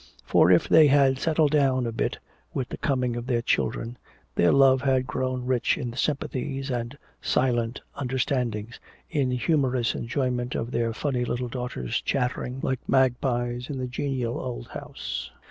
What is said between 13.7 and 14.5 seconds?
the genial